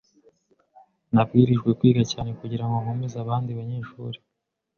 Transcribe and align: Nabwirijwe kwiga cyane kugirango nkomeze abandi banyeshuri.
Nabwirijwe 1.13 1.69
kwiga 1.79 2.03
cyane 2.11 2.29
kugirango 2.39 2.75
nkomeze 2.83 3.15
abandi 3.19 3.51
banyeshuri. 3.59 4.17